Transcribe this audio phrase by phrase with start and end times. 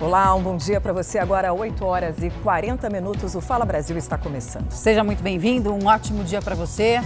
[0.00, 1.18] Olá, um bom dia para você.
[1.18, 3.34] Agora, 8 horas e 40 minutos.
[3.34, 4.70] O Fala Brasil está começando.
[4.70, 5.74] Seja muito bem-vindo.
[5.74, 7.00] Um ótimo dia para você.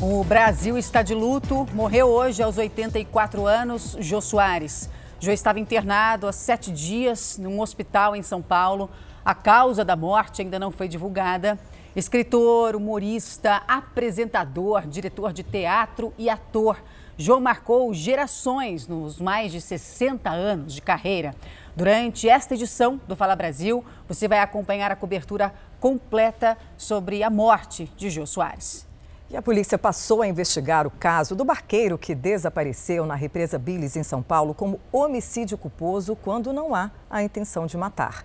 [0.00, 1.66] O Brasil está de luto.
[1.72, 4.88] Morreu hoje, aos 84 anos, Jô Soares.
[5.18, 8.88] Jô estava internado há sete dias num hospital em São Paulo.
[9.24, 11.58] A causa da morte ainda não foi divulgada.
[11.96, 16.80] Escritor, humorista, apresentador, diretor de teatro e ator.
[17.18, 21.34] Jô marcou gerações nos mais de 60 anos de carreira.
[21.76, 27.92] Durante esta edição do Fala Brasil, você vai acompanhar a cobertura completa sobre a morte
[27.98, 28.86] de Jô Soares.
[29.28, 33.94] E a polícia passou a investigar o caso do barqueiro que desapareceu na represa Billis,
[33.94, 38.24] em São Paulo, como homicídio culposo quando não há a intenção de matar.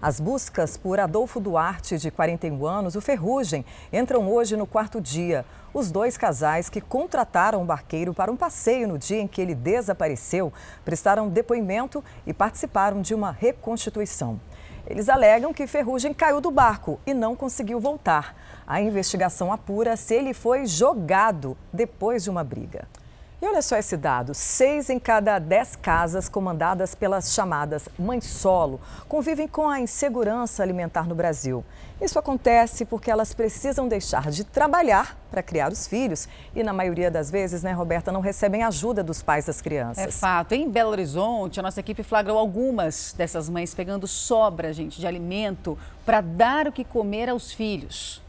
[0.00, 5.44] As buscas por Adolfo Duarte, de 41 anos, o Ferrugem, entram hoje no quarto dia.
[5.74, 9.56] Os dois casais que contrataram o barqueiro para um passeio no dia em que ele
[9.56, 10.52] desapareceu
[10.84, 14.40] prestaram depoimento e participaram de uma reconstituição.
[14.86, 18.36] Eles alegam que Ferrugem caiu do barco e não conseguiu voltar.
[18.64, 22.86] A investigação apura se ele foi jogado depois de uma briga.
[23.40, 28.80] E olha só esse dado: seis em cada dez casas comandadas pelas chamadas mães solo
[29.08, 31.64] convivem com a insegurança alimentar no Brasil.
[32.00, 37.10] Isso acontece porque elas precisam deixar de trabalhar para criar os filhos e, na maioria
[37.10, 40.04] das vezes, né, Roberta, não recebem ajuda dos pais das crianças.
[40.04, 40.52] É fato.
[40.52, 45.78] Em Belo Horizonte, a nossa equipe flagrou algumas dessas mães pegando sobra, gente, de alimento
[46.04, 48.22] para dar o que comer aos filhos.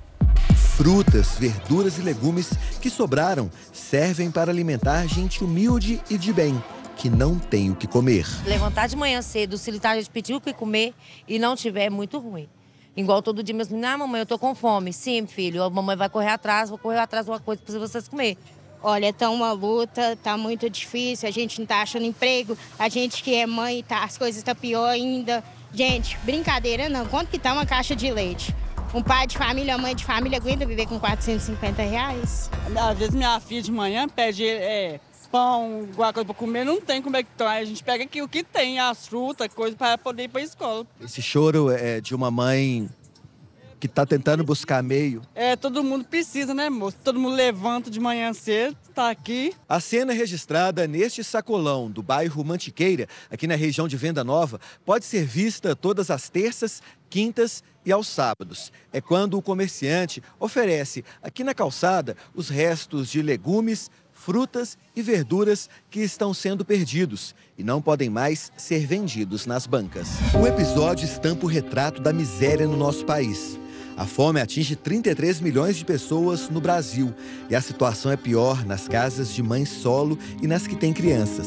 [0.79, 6.63] Frutas, verduras e legumes que sobraram servem para alimentar gente humilde e de bem,
[6.95, 8.25] que não tem o que comer.
[8.45, 10.93] Levantar de manhã cedo, se ele tá, a gente pedir o que comer
[11.27, 12.47] e não tiver, é muito ruim.
[12.95, 14.93] Igual todo dia, meus meninos, ah, mamãe, eu tô com fome.
[14.93, 18.07] Sim, filho, a mamãe vai correr atrás, vou correr atrás de uma coisa para vocês
[18.07, 18.37] comer.
[18.81, 23.21] Olha, tá uma luta, tá muito difícil, a gente não tá achando emprego, a gente
[23.21, 25.43] que é mãe, tá, as coisas tá pior ainda.
[25.73, 28.55] Gente, brincadeira não, quanto que tá uma caixa de leite?
[28.91, 32.49] Um pai de família, uma mãe de família aguenta viver com 450 reais?
[32.75, 34.99] Às vezes minha filha de manhã pede é,
[35.31, 37.63] pão, alguma coisa para comer, não tem como é que traz.
[37.63, 40.87] A gente pega aqui o que tem, as frutas, coisas para poder ir para escola.
[40.99, 42.89] Esse choro é de uma mãe
[43.79, 45.21] que está tentando buscar meio.
[45.33, 46.97] É, todo mundo precisa, né, moço?
[47.03, 49.53] Todo mundo levanta de manhã cedo, está aqui.
[49.67, 55.05] A cena registrada neste sacolão do bairro Mantiqueira, aqui na região de Venda Nova, pode
[55.05, 58.71] ser vista todas as terças, quintas e aos sábados.
[58.91, 65.69] É quando o comerciante oferece aqui na calçada os restos de legumes, frutas e verduras
[65.89, 70.09] que estão sendo perdidos e não podem mais ser vendidos nas bancas.
[70.39, 73.57] O episódio estampa o retrato da miséria no nosso país.
[73.99, 77.13] A fome atinge 33 milhões de pessoas no Brasil
[77.49, 81.45] e a situação é pior nas casas de mães solo e nas que têm crianças.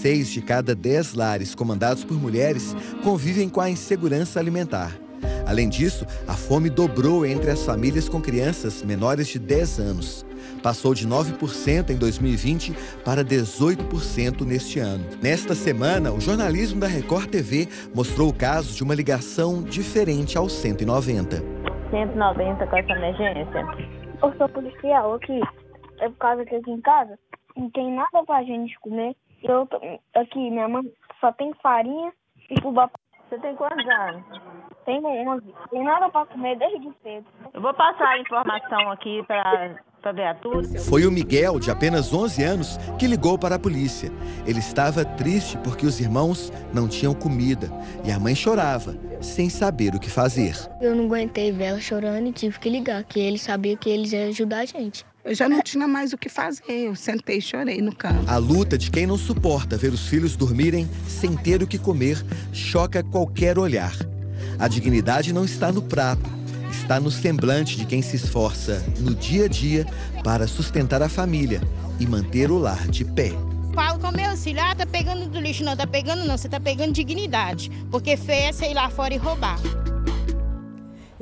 [0.00, 4.96] Seis de cada dez lares comandados por mulheres convivem com a insegurança alimentar.
[5.44, 10.24] Além disso, a fome dobrou entre as famílias com crianças menores de 10 anos.
[10.62, 12.72] Passou de 9% em 2020
[13.04, 15.04] para 18% neste ano.
[15.20, 20.48] Nesta semana, o jornalismo da Record TV mostrou o caso de uma ligação diferente ao
[20.48, 21.63] 190.
[21.94, 23.60] 190 com essa emergência.
[24.20, 25.40] Eu sou policial aqui.
[26.00, 27.16] É por causa que aqui em casa
[27.56, 29.14] não tem nada pra gente comer.
[29.44, 29.68] Eu
[30.14, 30.82] aqui, minha mãe
[31.20, 32.12] só tem farinha
[32.50, 32.90] e fubá.
[33.28, 34.22] Você tem quantos anos?
[34.84, 35.54] Tenho 11.
[35.70, 37.26] Tem nada pra comer desde cedo.
[37.52, 39.76] Eu vou passar a informação aqui pra
[40.86, 44.12] foi o Miguel, de apenas 11 anos, que ligou para a polícia.
[44.46, 47.70] Ele estava triste porque os irmãos não tinham comida
[48.04, 50.54] e a mãe chorava, sem saber o que fazer.
[50.78, 54.12] Eu não aguentei ver ela chorando e tive que ligar, que ele sabia que eles
[54.12, 55.06] iam ajudar a gente.
[55.24, 58.28] Eu já não tinha mais o que fazer, eu sentei e chorei no canto.
[58.28, 62.22] A luta de quem não suporta ver os filhos dormirem sem ter o que comer
[62.52, 63.94] choca qualquer olhar.
[64.58, 66.44] A dignidade não está no prato
[66.84, 69.86] está no semblante de quem se esforça no dia a dia
[70.22, 71.60] para sustentar a família
[71.98, 73.32] e manter o lar de pé.
[73.74, 76.60] Falo com meu filho, ah, tá pegando do lixo, não tá pegando não, você tá
[76.60, 79.58] pegando dignidade, porque feia é sair lá fora e roubar.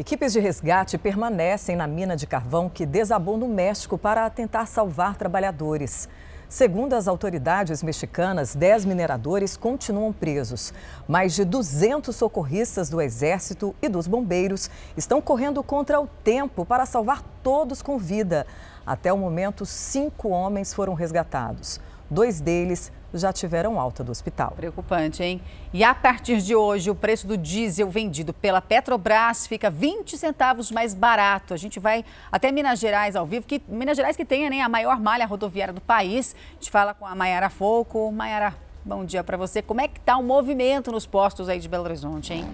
[0.02, 5.14] Equipes de resgate permanecem na mina de carvão que desabou no México para tentar salvar
[5.14, 6.08] trabalhadores.
[6.48, 10.74] Segundo as autoridades mexicanas, 10 mineradores continuam presos.
[11.06, 16.84] Mais de 200 socorristas do Exército e dos bombeiros estão correndo contra o tempo para
[16.84, 18.44] salvar todos com vida.
[18.84, 21.80] Até o momento, cinco homens foram resgatados.
[22.10, 24.52] Dois deles já tiveram alta do hospital.
[24.56, 25.40] Preocupante, hein?
[25.72, 30.70] E a partir de hoje, o preço do diesel vendido pela Petrobras fica 20 centavos
[30.70, 31.54] mais barato.
[31.54, 34.68] A gente vai até Minas Gerais ao vivo, que Minas Gerais que tem né, a
[34.68, 36.34] maior malha rodoviária do país.
[36.50, 38.10] A gente fala com a Maiara Foco.
[38.12, 38.54] Maiara,
[38.84, 39.62] Bom dia para você.
[39.62, 42.44] Como é que está o movimento nos postos aí de Belo Horizonte, hein?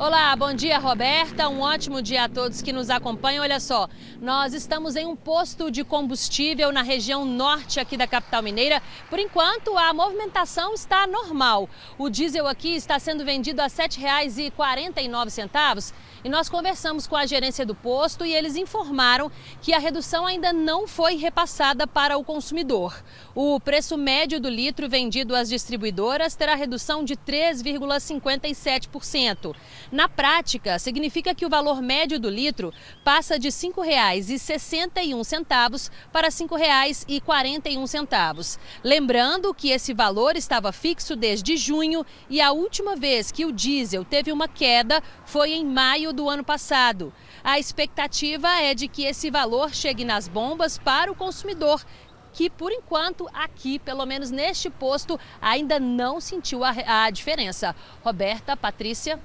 [0.00, 3.42] Olá, bom dia Roberta, um ótimo dia a todos que nos acompanham.
[3.42, 3.86] Olha só,
[4.18, 8.82] nós estamos em um posto de combustível na região norte aqui da capital mineira.
[9.10, 11.68] Por enquanto, a movimentação está normal.
[11.98, 15.92] O diesel aqui está sendo vendido a R$ 7,49
[16.24, 19.30] e nós conversamos com a gerência do posto e eles informaram
[19.62, 23.02] que a redução ainda não foi repassada para o consumidor.
[23.34, 29.54] O preço médio do litro vendido às distribuidoras terá redução de 3,57%.
[29.90, 32.72] Na prática, significa que o valor médio do litro
[33.04, 38.58] passa de R$ 5,61 para R$ 5,41.
[38.82, 44.04] Lembrando que esse valor estava fixo desde junho e a última vez que o diesel
[44.04, 47.12] teve uma queda foi em maio do ano passado.
[47.42, 51.84] A expectativa é de que esse valor chegue nas bombas para o consumidor
[52.32, 57.74] que por enquanto aqui, pelo menos neste posto, ainda não sentiu a, a diferença.
[58.04, 59.18] Roberta, Patrícia.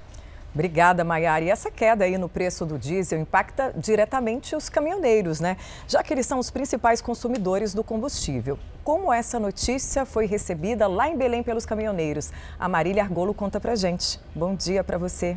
[0.54, 1.44] Obrigada, Maiara.
[1.44, 5.58] E essa queda aí no preço do diesel impacta diretamente os caminhoneiros, né?
[5.86, 8.58] Já que eles são os principais consumidores do combustível.
[8.82, 12.32] Como essa notícia foi recebida lá em Belém pelos caminhoneiros?
[12.58, 14.18] A Marília Argolo conta pra gente.
[14.34, 15.36] Bom dia para você.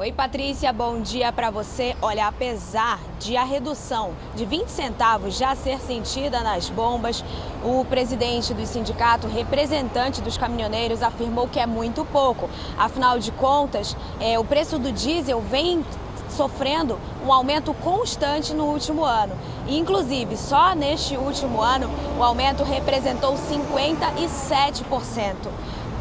[0.00, 1.96] Oi, Patrícia, bom dia para você.
[2.00, 7.24] Olha, apesar de a redução de 20 centavos já ser sentida nas bombas,
[7.64, 12.48] o presidente do sindicato, representante dos caminhoneiros, afirmou que é muito pouco.
[12.78, 15.84] Afinal de contas, é, o preço do diesel vem
[16.28, 16.96] sofrendo
[17.26, 19.34] um aumento constante no último ano.
[19.66, 25.34] Inclusive, só neste último ano, o aumento representou 57%.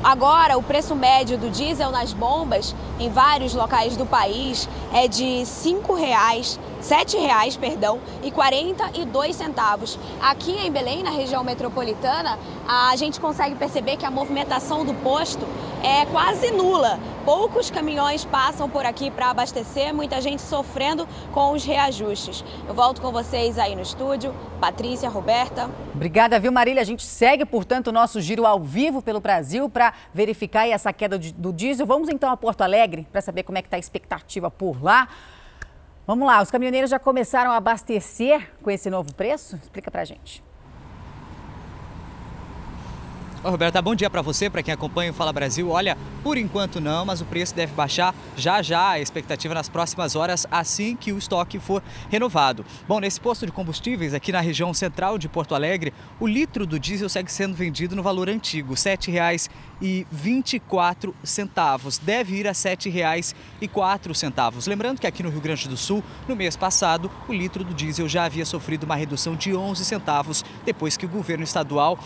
[0.03, 5.39] Agora, o preço médio do diesel nas bombas em vários locais do país é de
[5.39, 9.99] R$ 5,00, R$ reais, perdão, e 42 centavos.
[10.21, 12.37] Aqui em Belém, na região metropolitana,
[12.67, 15.45] a gente consegue perceber que a movimentação do posto
[15.83, 16.99] é quase nula.
[17.23, 22.43] Poucos caminhões passam por aqui para abastecer, muita gente sofrendo com os reajustes.
[22.67, 24.33] Eu volto com vocês aí no estúdio.
[24.59, 25.69] Patrícia, Roberta.
[25.93, 26.81] Obrigada, viu, Marília?
[26.81, 31.19] A gente segue, portanto, o nosso giro ao vivo pelo Brasil para verificar essa queda
[31.19, 31.85] do diesel.
[31.85, 35.07] Vamos então a Porto Alegre para saber como é que está a expectativa por lá.
[36.07, 39.57] Vamos lá, os caminhoneiros já começaram a abastecer com esse novo preço?
[39.57, 40.41] Explica para a gente.
[43.43, 45.69] Ô, Roberta, bom dia para você, para quem acompanha o Fala Brasil.
[45.69, 50.15] Olha, por enquanto não, mas o preço deve baixar já já, a expectativa nas próximas
[50.15, 52.65] horas, assim que o estoque for renovado.
[52.87, 56.79] Bom, nesse posto de combustíveis aqui na região central de Porto Alegre, o litro do
[56.79, 59.37] diesel segue sendo vendido no valor antigo, R$
[59.81, 61.99] 7,24.
[62.01, 64.67] Deve ir a R$ 7,04.
[64.67, 68.07] Lembrando que aqui no Rio Grande do Sul, no mês passado, o litro do diesel
[68.07, 71.97] já havia sofrido uma redução de 11 centavos depois que o governo estadual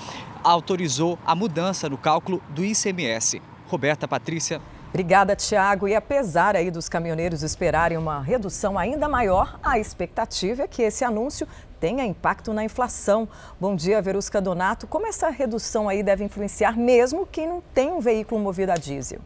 [0.44, 3.41] autorizou a mudança no cálculo do ICMS.
[3.68, 4.62] Roberta Patrícia.
[4.89, 5.88] Obrigada, Tiago.
[5.88, 11.06] E apesar aí dos caminhoneiros esperarem uma redução ainda maior, a expectativa é que esse
[11.06, 11.47] anúncio
[11.81, 13.27] tenha impacto na inflação.
[13.59, 14.85] Bom dia, Verusca Donato.
[14.85, 19.19] Como essa redução aí deve influenciar mesmo quem não tem um veículo movido a diesel?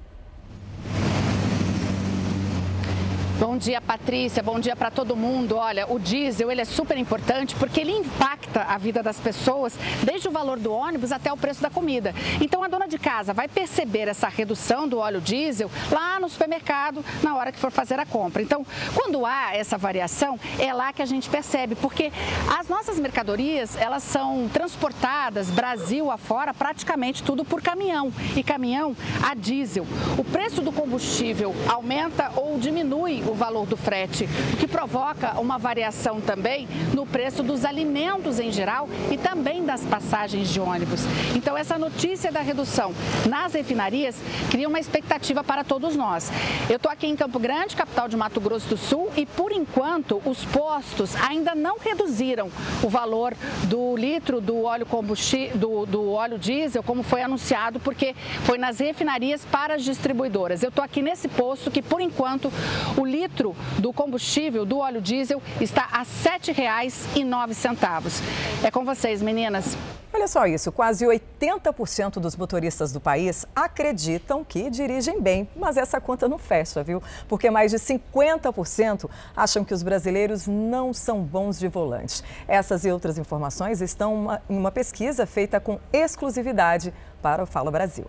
[3.37, 4.41] Bom dia, Patrícia.
[4.41, 5.57] Bom dia para todo mundo.
[5.57, 10.29] Olha, o diesel ele é super importante porque ele impacta a vida das pessoas, desde
[10.29, 12.15] o valor do ônibus até o preço da comida.
[12.39, 17.03] Então, a dona de casa vai perceber essa redução do óleo diesel lá no supermercado
[17.21, 18.41] na hora que for fazer a compra.
[18.41, 22.13] Então, quando há essa variação, é lá que a gente percebe, porque
[22.57, 29.35] as nossas mercadorias elas são transportadas Brasil afora praticamente tudo por caminhão e caminhão a
[29.35, 29.85] diesel.
[30.17, 35.57] O preço do combustível aumenta ou diminui o valor do frete, o que provoca uma
[35.57, 41.01] variação também no preço dos alimentos em geral e também das passagens de ônibus.
[41.35, 42.93] Então, essa notícia da redução
[43.27, 44.15] nas refinarias
[44.49, 46.31] cria uma expectativa para todos nós.
[46.69, 50.21] Eu estou aqui em Campo Grande, capital de Mato Grosso do Sul, e por enquanto
[50.25, 52.49] os postos ainda não reduziram
[52.83, 58.15] o valor do litro do óleo combustível, do, do óleo diesel, como foi anunciado, porque
[58.43, 60.63] foi nas refinarias para as distribuidoras.
[60.63, 62.51] Eu estou aqui nesse posto que, por enquanto,
[62.97, 68.21] o litro do combustível do óleo diesel está a R$ 7,09.
[68.63, 69.77] É com vocês, meninas.
[70.15, 75.99] Olha só isso, quase 80% dos motoristas do país acreditam que dirigem bem, mas essa
[75.99, 77.03] conta não fecha, viu?
[77.27, 82.23] Porque mais de 50% acham que os brasileiros não são bons de volante.
[82.47, 88.05] Essas e outras informações estão em uma pesquisa feita com exclusividade para o Fala Brasil.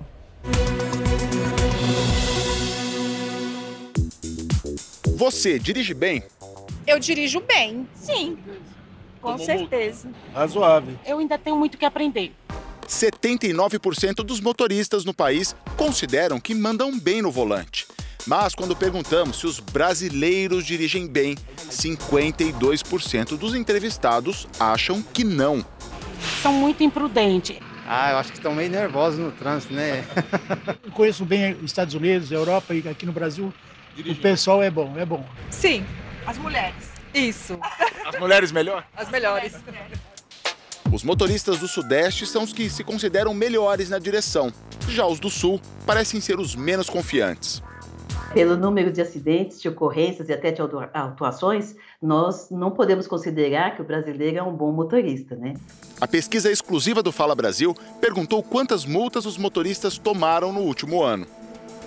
[5.16, 6.22] Você dirige bem?
[6.86, 7.88] Eu dirijo bem.
[7.94, 8.36] Sim.
[9.22, 10.10] Com certeza.
[10.34, 10.94] Razoável.
[11.06, 12.34] Eu ainda tenho muito que aprender.
[12.86, 17.86] 79% dos motoristas no país consideram que mandam bem no volante.
[18.26, 21.34] Mas quando perguntamos se os brasileiros dirigem bem,
[21.70, 25.64] 52% dos entrevistados acham que não.
[26.42, 27.56] São muito imprudentes.
[27.88, 30.04] Ah, eu acho que estão meio nervosos no trânsito, né?
[30.84, 33.50] Eu conheço bem os Estados Unidos, a Europa e aqui no Brasil.
[33.98, 35.24] O pessoal é bom, é bom.
[35.50, 35.84] Sim,
[36.26, 36.90] as mulheres.
[37.14, 37.58] Isso.
[38.04, 38.86] As mulheres melhor?
[38.94, 39.54] As melhores.
[40.92, 44.52] Os motoristas do Sudeste são os que se consideram melhores na direção.
[44.88, 47.62] Já os do Sul parecem ser os menos confiantes.
[48.32, 50.60] Pelo número de acidentes, de ocorrências e até de
[50.92, 55.54] autuações, nós não podemos considerar que o brasileiro é um bom motorista, né?
[56.00, 61.26] A pesquisa exclusiva do Fala Brasil perguntou quantas multas os motoristas tomaram no último ano.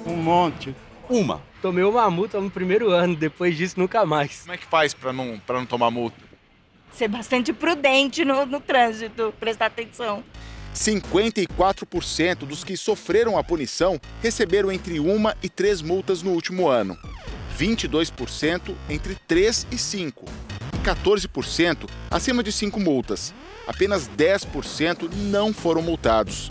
[0.05, 0.75] Um monte.
[1.07, 1.41] Uma.
[1.61, 4.41] Tomei uma multa no primeiro ano, depois disso nunca mais.
[4.41, 6.17] Como é que faz para não, não tomar multa?
[6.93, 10.23] Ser bastante prudente no, no trânsito, prestar atenção.
[10.73, 16.97] 54% dos que sofreram a punição receberam entre uma e três multas no último ano.
[17.57, 20.25] 22% entre 3 e 5.
[20.73, 23.33] E 14% acima de 5 multas.
[23.67, 26.49] Apenas 10% não foram multados.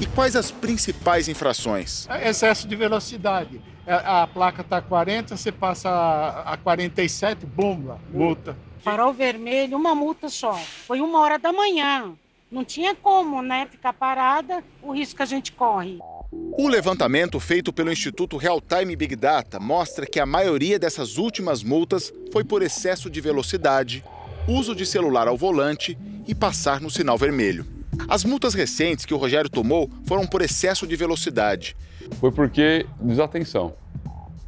[0.00, 2.06] E quais as principais infrações?
[2.22, 3.60] Excesso de velocidade.
[3.86, 8.56] A, a placa está 40, você passa a, a 47, bomba, multa.
[8.82, 10.54] Farol vermelho, uma multa só.
[10.86, 12.12] Foi uma hora da manhã.
[12.50, 15.98] Não tinha como, né, ficar parada, o risco que a gente corre.
[16.32, 21.62] O levantamento feito pelo Instituto Real Time Big Data mostra que a maioria dessas últimas
[21.62, 24.04] multas foi por excesso de velocidade,
[24.48, 25.96] uso de celular ao volante
[26.26, 27.66] e passar no sinal vermelho.
[28.08, 31.76] As multas recentes que o Rogério tomou foram por excesso de velocidade.
[32.18, 33.74] Foi porque desatenção.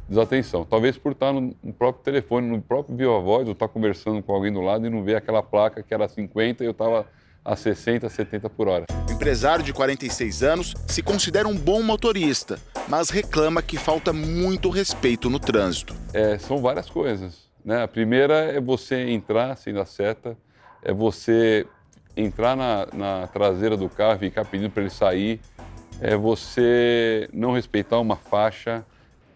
[0.07, 0.65] Desatenção.
[0.65, 4.51] Talvez por estar no próprio telefone, no próprio viva voz, ou estar conversando com alguém
[4.51, 7.07] do lado e não ver aquela placa que era 50 e eu estava
[7.43, 8.85] a 60, 70 por hora.
[9.07, 14.69] O empresário de 46 anos se considera um bom motorista, mas reclama que falta muito
[14.69, 15.93] respeito no trânsito.
[16.13, 17.49] É, são várias coisas.
[17.63, 17.83] Né?
[17.83, 20.37] A primeira é você entrar sem dar seta,
[20.81, 21.65] é você
[22.15, 25.39] entrar na, na traseira do carro e ficar pedindo para ele sair,
[26.01, 28.85] é você não respeitar uma faixa.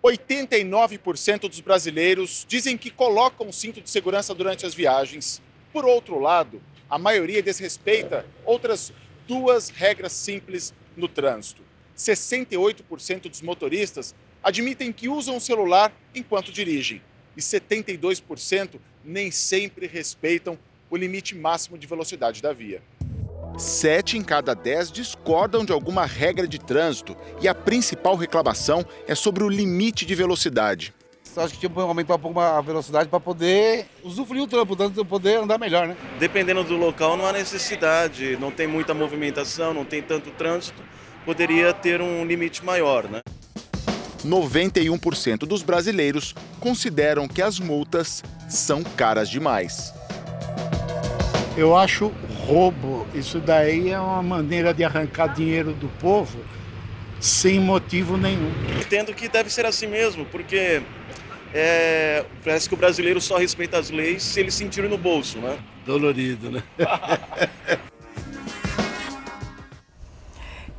[0.04, 5.42] 89% dos brasileiros dizem que colocam o cinto de segurança durante as viagens.
[5.74, 8.94] Por outro lado, a maioria desrespeita outras
[9.28, 11.62] duas regras simples no trânsito.
[11.98, 17.02] 68% dos motoristas admitem que usam o celular enquanto dirigem
[17.36, 20.58] e 72% nem sempre respeitam
[20.90, 22.82] o limite máximo de velocidade da via.
[23.58, 29.16] Sete em cada dez discordam de alguma regra de trânsito e a principal reclamação é
[29.16, 30.94] sobre o limite de velocidade
[31.36, 35.06] acho que tinha que aumentar um pouco a velocidade para poder usufruir o trampo, tanto
[35.06, 35.96] poder andar melhor, né?
[36.20, 40.82] Dependendo do local, não há necessidade, não tem muita movimentação, não tem tanto trânsito,
[41.26, 43.22] poderia ter um limite maior, né?
[44.26, 49.94] 91% dos brasileiros consideram que as multas são caras demais.
[51.56, 52.12] Eu acho
[52.48, 53.06] roubo.
[53.14, 56.40] Isso daí é uma maneira de arrancar dinheiro do povo
[57.20, 58.52] sem motivo nenhum.
[58.80, 60.82] Entendo que deve ser assim mesmo, porque
[61.54, 65.58] é, parece que o brasileiro só respeita as leis se ele sentir no bolso, né?
[65.86, 66.64] Dolorido, né?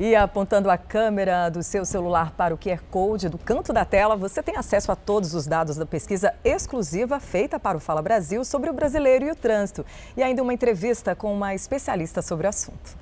[0.00, 4.14] E apontando a câmera do seu celular para o QR Code do canto da tela,
[4.14, 8.44] você tem acesso a todos os dados da pesquisa exclusiva feita para o Fala Brasil
[8.44, 9.84] sobre o brasileiro e o trânsito.
[10.16, 12.96] E ainda uma entrevista com uma especialista sobre o assunto.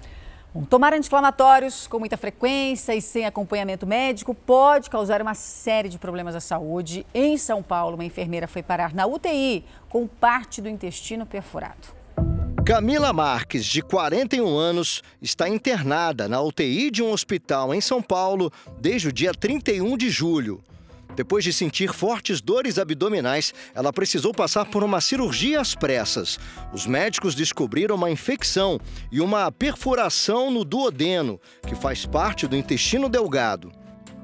[0.54, 5.98] Bom, tomar anti-inflamatórios com muita frequência e sem acompanhamento médico pode causar uma série de
[5.98, 7.06] problemas à saúde.
[7.12, 11.95] Em São Paulo, uma enfermeira foi parar na UTI com parte do intestino perfurado.
[12.66, 18.52] Camila Marques, de 41 anos, está internada na UTI de um hospital em São Paulo
[18.80, 20.60] desde o dia 31 de julho.
[21.14, 26.40] Depois de sentir fortes dores abdominais, ela precisou passar por uma cirurgia às pressas.
[26.72, 28.80] Os médicos descobriram uma infecção
[29.12, 33.70] e uma perfuração no duodeno, que faz parte do intestino delgado.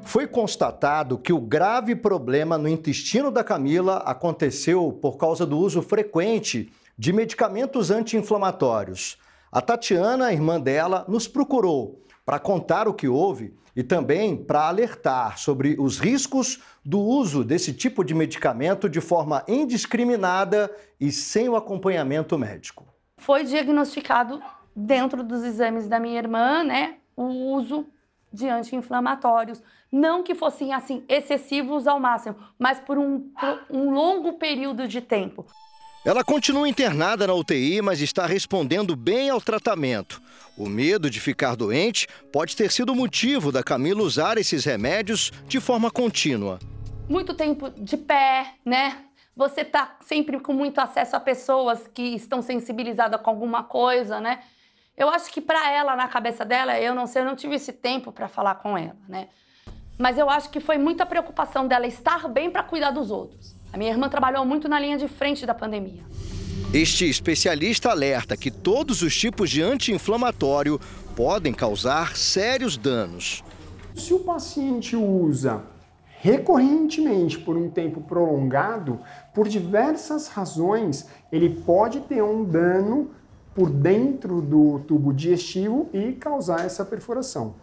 [0.02, 5.80] Foi constatado que o grave problema no intestino da Camila aconteceu por causa do uso
[5.80, 9.18] frequente de medicamentos anti-inflamatórios.
[9.50, 14.68] A Tatiana, a irmã dela, nos procurou para contar o que houve e também para
[14.68, 20.70] alertar sobre os riscos do uso desse tipo de medicamento de forma indiscriminada
[21.00, 22.86] e sem o acompanhamento médico.
[23.18, 24.42] Foi diagnosticado
[24.74, 27.86] dentro dos exames da minha irmã, né, o uso
[28.32, 34.34] de anti-inflamatórios, não que fossem assim excessivos ao máximo, mas por um, por um longo
[34.34, 35.44] período de tempo.
[36.04, 40.20] Ela continua internada na UTI, mas está respondendo bem ao tratamento.
[40.58, 45.30] O medo de ficar doente pode ter sido o motivo da Camila usar esses remédios
[45.46, 46.58] de forma contínua.
[47.08, 49.04] Muito tempo de pé, né?
[49.36, 54.40] Você tá sempre com muito acesso a pessoas que estão sensibilizadas com alguma coisa, né?
[54.96, 57.72] Eu acho que para ela, na cabeça dela, eu não sei, eu não tive esse
[57.72, 59.28] tempo para falar com ela, né?
[59.96, 63.61] Mas eu acho que foi muita preocupação dela estar bem para cuidar dos outros.
[63.72, 66.02] A minha irmã trabalhou muito na linha de frente da pandemia.
[66.74, 70.78] Este especialista alerta que todos os tipos de anti-inflamatório
[71.16, 73.42] podem causar sérios danos.
[73.94, 75.62] Se o paciente usa
[76.20, 79.00] recorrentemente por um tempo prolongado,
[79.34, 83.10] por diversas razões, ele pode ter um dano
[83.54, 87.54] por dentro do tubo digestivo e causar essa perfuração.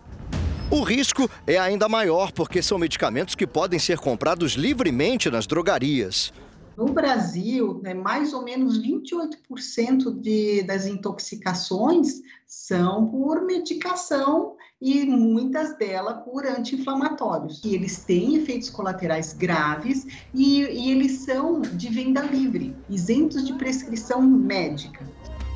[0.71, 6.31] O risco é ainda maior porque são medicamentos que podem ser comprados livremente nas drogarias.
[6.77, 15.75] No Brasil, né, mais ou menos 28% de, das intoxicações são por medicação e muitas
[15.75, 17.61] delas por anti-inflamatórios.
[17.65, 23.53] E eles têm efeitos colaterais graves e, e eles são de venda livre, isentos de
[23.53, 25.03] prescrição médica.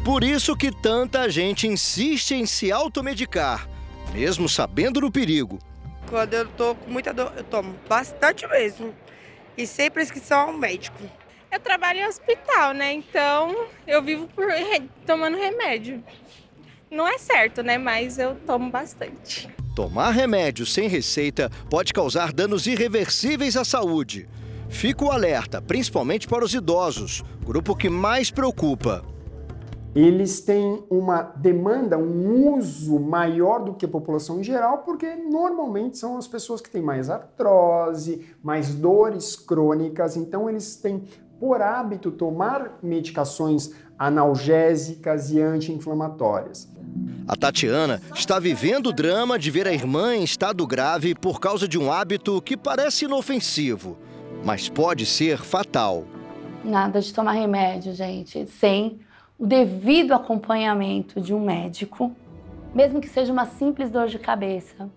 [0.04, 3.70] Por isso que tanta gente insiste em se automedicar
[4.14, 5.58] mesmo sabendo do perigo.
[6.08, 8.94] Quando eu tô com muita dor, eu tomo bastante mesmo.
[9.58, 11.04] E sem prescrição ao médico.
[11.52, 12.94] Eu trabalho em hospital, né?
[12.94, 14.48] Então eu vivo por
[15.06, 16.04] tomando remédio.
[16.90, 17.78] Não é certo, né?
[17.78, 19.50] Mas eu tomo bastante.
[19.76, 24.28] Tomar remédio sem receita pode causar danos irreversíveis à saúde.
[24.70, 29.04] Fica o alerta, principalmente para os idosos, grupo que mais preocupa
[29.96, 35.98] eles têm uma demanda, um uso maior do que a população em geral, porque normalmente
[35.98, 41.04] são as pessoas que têm mais artrose, mais dores crônicas, então eles têm
[41.40, 46.68] por hábito tomar medicações analgésicas e anti-inflamatórias.
[47.28, 51.68] A Tatiana está vivendo o drama de ver a irmã em estado grave por causa
[51.68, 53.98] de um hábito que parece inofensivo,
[54.44, 56.06] mas pode ser fatal.
[56.64, 59.00] Nada de tomar remédio, gente, sem
[59.44, 62.16] o devido acompanhamento de um médico,
[62.74, 64.90] mesmo que seja uma simples dor de cabeça.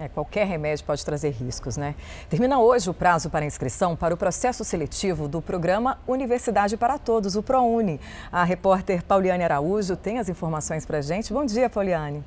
[0.00, 1.94] É, qualquer remédio pode trazer riscos, né?
[2.28, 7.36] Termina hoje o prazo para inscrição para o processo seletivo do programa Universidade para Todos,
[7.36, 8.00] o ProUni.
[8.32, 11.32] A repórter Pauliane Araújo tem as informações para a gente.
[11.32, 12.24] Bom dia, Pauliane.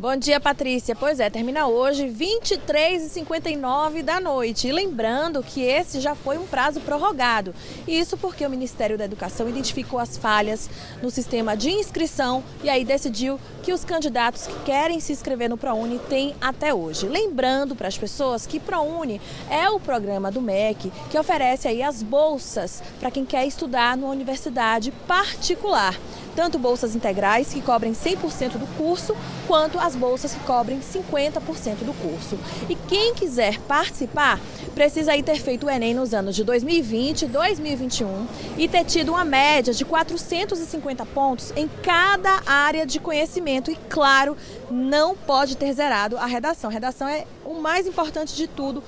[0.00, 0.96] Bom dia, Patrícia.
[0.96, 4.66] Pois é, termina hoje 23h59 da noite.
[4.66, 7.54] E lembrando que esse já foi um prazo prorrogado.
[7.86, 10.70] Isso porque o Ministério da Educação identificou as falhas
[11.02, 15.58] no sistema de inscrição e aí decidiu que os candidatos que querem se inscrever no
[15.58, 17.06] ProUni têm até hoje.
[17.06, 22.02] Lembrando para as pessoas que ProUni é o programa do MEC que oferece aí as
[22.02, 25.94] bolsas para quem quer estudar numa universidade particular
[26.30, 29.16] tanto bolsas integrais, que cobrem 100% do curso,
[29.46, 32.38] quanto as bolsas que cobrem 50% do curso.
[32.68, 34.38] E quem quiser participar,
[34.74, 39.10] precisa aí ter feito o Enem nos anos de 2020 e 2021 e ter tido
[39.10, 43.70] uma média de 450 pontos em cada área de conhecimento.
[43.70, 44.36] E, claro,
[44.70, 46.70] não pode ter zerado a redação.
[46.70, 48.82] A redação é o mais importante de tudo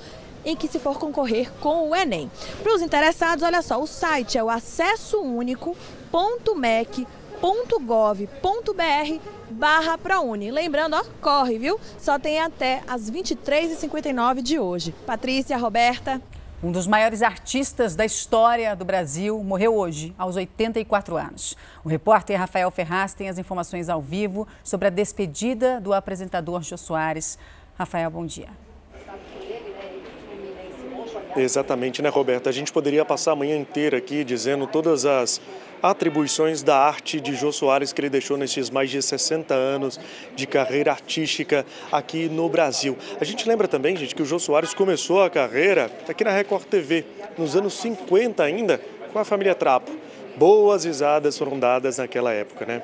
[0.45, 2.29] em que se for concorrer com o Enem.
[2.61, 10.49] Para os interessados, olha só, o site é o acessounico.mec.br www.gov.br barra ProUni.
[10.49, 11.77] Lembrando, ó, corre, viu?
[11.99, 14.95] Só tem até as 23h59 de hoje.
[15.05, 16.21] Patrícia, Roberta.
[16.63, 21.57] Um dos maiores artistas da história do Brasil morreu hoje, aos 84 anos.
[21.83, 26.77] O repórter Rafael Ferraz tem as informações ao vivo sobre a despedida do apresentador Jô
[26.77, 27.37] Soares.
[27.77, 28.62] Rafael, bom dia.
[31.35, 32.49] Exatamente, né, Roberta?
[32.49, 35.41] A gente poderia passar a manhã inteira aqui dizendo todas as
[35.81, 39.99] atribuições da arte de Jô Soares que ele deixou nesses mais de 60 anos
[40.35, 42.95] de carreira artística aqui no Brasil.
[43.19, 46.65] A gente lembra também, gente, que o Jô Soares começou a carreira aqui na Record
[46.65, 47.03] TV,
[47.35, 48.79] nos anos 50 ainda,
[49.11, 49.91] com a família Trapo.
[50.37, 52.81] Boas risadas foram dadas naquela época, né?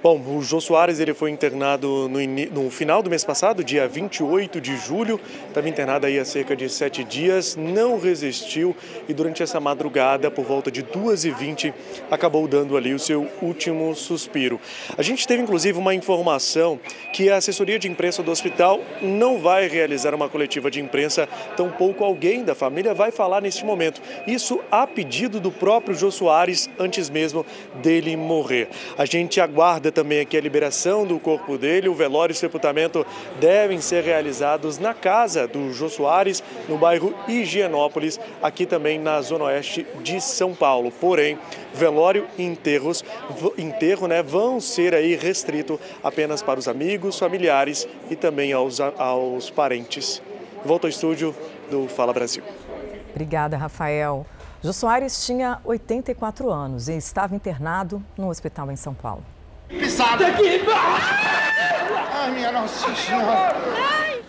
[0.00, 2.20] Bom, o Jô Soares ele foi internado no,
[2.62, 5.20] no, final do mês passado, dia 28 de julho.
[5.48, 8.76] Estava internado aí há cerca de sete dias, não resistiu
[9.08, 11.74] e durante essa madrugada, por volta de 2h20,
[12.12, 14.60] acabou dando ali o seu último suspiro.
[14.96, 16.78] A gente teve inclusive uma informação
[17.12, 22.04] que a assessoria de imprensa do hospital não vai realizar uma coletiva de imprensa, tampouco
[22.04, 24.00] alguém da família vai falar neste momento.
[24.28, 27.44] Isso a pedido do próprio Jô Soares, antes mesmo
[27.82, 28.68] dele morrer.
[28.96, 31.88] A gente aguarda também aqui a liberação do corpo dele.
[31.88, 33.06] O velório e o sepultamento
[33.40, 39.44] devem ser realizados na casa do Jô Soares, no bairro Higienópolis, aqui também na zona
[39.44, 40.90] oeste de São Paulo.
[40.90, 41.38] Porém,
[41.74, 43.04] velório e enterros,
[43.56, 49.50] enterro né, vão ser aí restrito apenas para os amigos, familiares e também aos, aos
[49.50, 50.22] parentes.
[50.64, 51.34] Volto ao estúdio
[51.70, 52.42] do Fala Brasil.
[53.10, 54.26] Obrigada, Rafael.
[54.62, 59.22] Jô Soares tinha 84 anos e estava internado no hospital em São Paulo.
[59.68, 60.62] Pisada aqui!
[62.12, 63.54] Ai, minha Nossa Senhora!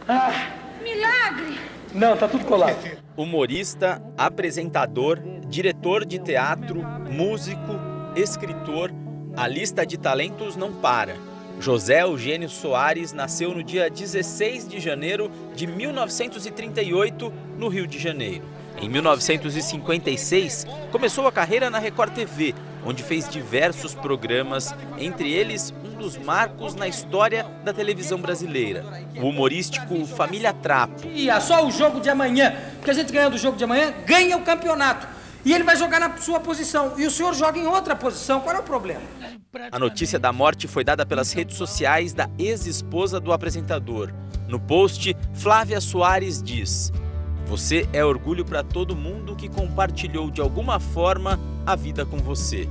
[0.07, 0.51] Ai,
[0.83, 1.57] milagre!
[1.93, 2.75] Não, tá tudo colado.
[3.15, 7.79] Humorista, apresentador, diretor de teatro, músico,
[8.15, 8.91] escritor,
[9.35, 11.15] a lista de talentos não para.
[11.59, 18.43] José Eugênio Soares nasceu no dia 16 de janeiro de 1938, no Rio de Janeiro.
[18.81, 25.97] Em 1956, começou a carreira na Record TV, onde fez diversos programas, entre eles um
[25.97, 28.85] dos marcos na história da televisão brasileira,
[29.17, 31.07] o humorístico Família Trapo.
[31.07, 33.93] E é só o jogo de amanhã, porque a gente ganhando o jogo de amanhã,
[34.05, 35.07] ganha o campeonato.
[35.43, 38.55] E ele vai jogar na sua posição, e o senhor joga em outra posição, qual
[38.55, 39.01] é o problema?
[39.71, 44.13] A notícia da morte foi dada pelas redes sociais da ex-esposa do apresentador.
[44.47, 46.91] No post, Flávia Soares diz:
[47.49, 52.69] você é orgulho para todo mundo que compartilhou de alguma forma a vida com você.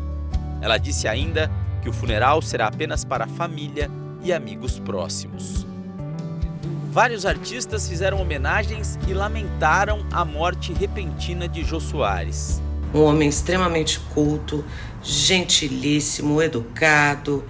[0.60, 1.50] Ela disse ainda
[1.82, 3.90] que o funeral será apenas para a família
[4.22, 5.66] e amigos próximos.
[6.92, 12.62] Vários artistas fizeram homenagens e lamentaram a morte repentina de Jô Soares.
[12.94, 14.64] Um homem extremamente culto,
[15.02, 17.44] gentilíssimo, educado,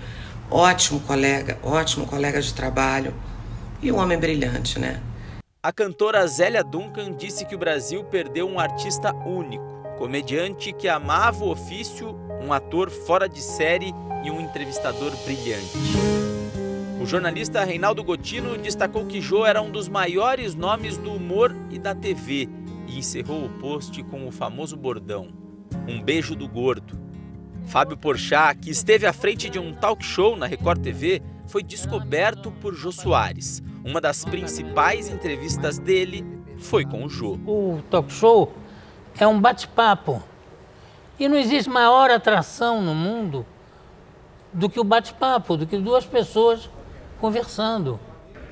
[0.50, 3.12] ótimo colega, ótimo colega de trabalho
[3.82, 5.02] e um homem brilhante, né?
[5.60, 9.64] A cantora Zélia Duncan disse que o Brasil perdeu um artista único,
[9.98, 13.92] comediante que amava o ofício, um ator fora de série
[14.24, 15.76] e um entrevistador brilhante.
[17.02, 21.78] O jornalista Reinaldo Gotino destacou que Jô era um dos maiores nomes do humor e
[21.78, 22.48] da TV
[22.86, 25.32] e encerrou o post com o famoso bordão:
[25.88, 26.96] Um beijo do gordo.
[27.66, 32.52] Fábio Porchat, que esteve à frente de um talk show na Record TV, foi descoberto
[32.52, 33.62] por Jô Soares.
[33.84, 36.24] Uma das principais entrevistas dele
[36.58, 37.38] foi com o Jô.
[37.46, 38.52] O talk show
[39.18, 40.22] é um bate-papo.
[41.18, 43.44] E não existe maior atração no mundo
[44.52, 46.70] do que o bate-papo, do que duas pessoas
[47.18, 47.98] conversando.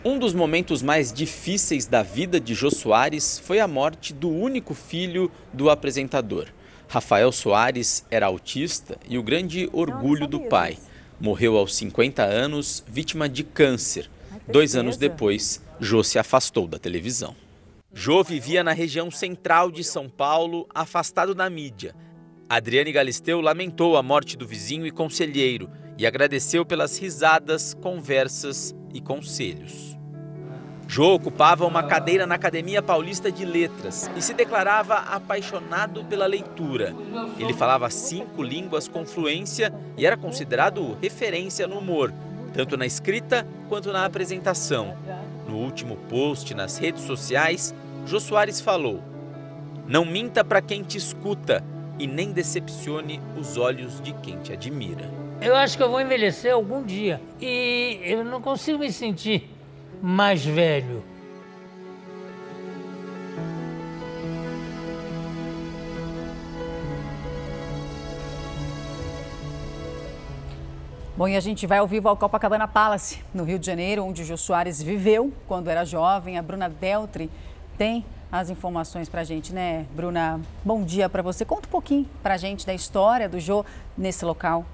[0.04, 4.72] Um dos momentos mais difíceis da vida de Jô Soares foi a morte do único
[4.72, 6.46] filho do apresentador.
[6.88, 10.78] Rafael Soares era autista e o grande orgulho do pai.
[11.18, 14.10] Morreu aos 50 anos, vítima de câncer.
[14.46, 17.34] Dois anos depois, Jô se afastou da televisão.
[17.92, 21.94] Jô vivia na região central de São Paulo, afastado da mídia.
[22.48, 29.00] Adriane Galisteu lamentou a morte do vizinho e conselheiro e agradeceu pelas risadas, conversas e
[29.00, 29.95] conselhos.
[30.88, 36.94] Jô ocupava uma cadeira na Academia Paulista de Letras e se declarava apaixonado pela leitura.
[37.38, 42.12] Ele falava cinco línguas com fluência e era considerado referência no humor,
[42.54, 44.96] tanto na escrita quanto na apresentação.
[45.48, 47.74] No último post nas redes sociais,
[48.06, 49.02] Jô Soares falou:
[49.88, 51.64] Não minta para quem te escuta
[51.98, 55.10] e nem decepcione os olhos de quem te admira.
[55.40, 59.55] Eu acho que eu vou envelhecer algum dia e eu não consigo me sentir
[60.02, 61.02] mais velho.
[71.16, 74.22] Bom, e a gente vai ao vivo ao Copacabana Palace, no Rio de Janeiro, onde
[74.22, 76.36] Jô Soares viveu quando era jovem.
[76.36, 77.30] A Bruna Deltri
[77.78, 80.38] tem as informações para a gente, né, Bruna?
[80.62, 81.42] Bom dia para você.
[81.42, 83.64] Conta um pouquinho para a gente da história do Jô
[83.96, 84.66] nesse local.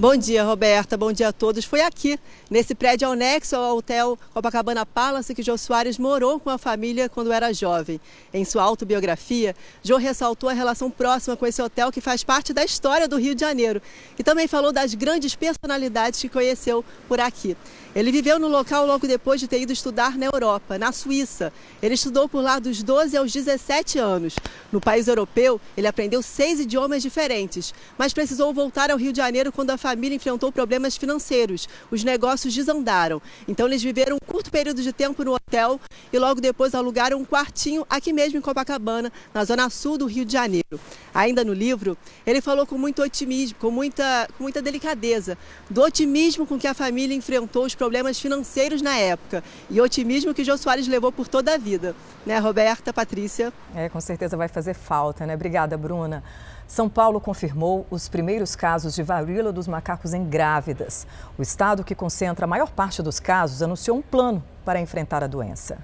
[0.00, 0.96] Bom dia, Roberta.
[0.96, 1.66] Bom dia a todos.
[1.66, 6.56] Foi aqui, nesse prédio anexo ao Hotel Copacabana Palace, que Jô Soares morou com a
[6.56, 8.00] família quando era jovem.
[8.32, 12.64] Em sua autobiografia, Jô ressaltou a relação próxima com esse hotel que faz parte da
[12.64, 13.82] história do Rio de Janeiro
[14.18, 17.54] e também falou das grandes personalidades que conheceu por aqui.
[17.92, 21.52] Ele viveu no local logo depois de ter ido estudar na Europa, na Suíça.
[21.82, 24.36] Ele estudou por lá dos 12 aos 17 anos.
[24.70, 29.50] No país europeu, ele aprendeu seis idiomas diferentes, mas precisou voltar ao Rio de Janeiro
[29.50, 31.68] quando a família enfrentou problemas financeiros.
[31.90, 33.20] Os negócios desandaram.
[33.48, 35.80] Então, eles viveram um curto período de tempo no hotel
[36.12, 40.24] e logo depois alugaram um quartinho aqui mesmo em Copacabana, na zona sul do Rio
[40.24, 40.78] de Janeiro.
[41.12, 45.36] Ainda no livro, ele falou com muito otimismo, com muita, com muita delicadeza,
[45.68, 50.44] do otimismo com que a família enfrentou os problemas financeiros na época e otimismo que
[50.44, 51.96] Jô Soares levou por toda a vida.
[52.26, 53.50] Né, Roberta, Patrícia?
[53.74, 55.34] É, com certeza vai fazer falta, né?
[55.34, 56.22] Obrigada, Bruna.
[56.68, 61.06] São Paulo confirmou os primeiros casos de varíola dos macacos em grávidas.
[61.38, 65.26] O estado que concentra a maior parte dos casos anunciou um plano para enfrentar a
[65.26, 65.78] doença.